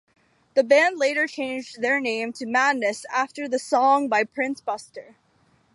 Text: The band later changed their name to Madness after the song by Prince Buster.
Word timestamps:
The 0.55 0.63
band 0.63 0.97
later 0.97 1.27
changed 1.27 1.79
their 1.83 1.99
name 1.99 2.33
to 2.33 2.47
Madness 2.47 3.05
after 3.13 3.47
the 3.47 3.59
song 3.59 4.07
by 4.07 4.23
Prince 4.23 4.59
Buster. 4.59 5.15